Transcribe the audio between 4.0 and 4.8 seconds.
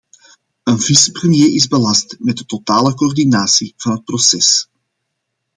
proces.